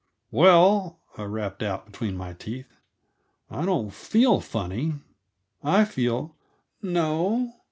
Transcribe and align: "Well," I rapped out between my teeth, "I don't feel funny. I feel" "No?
"Well," 0.31 0.99
I 1.15 1.25
rapped 1.25 1.61
out 1.61 1.85
between 1.85 2.17
my 2.17 2.33
teeth, 2.33 2.75
"I 3.51 3.65
don't 3.67 3.93
feel 3.93 4.39
funny. 4.41 4.95
I 5.63 5.85
feel" 5.85 6.35
"No? 6.81 7.53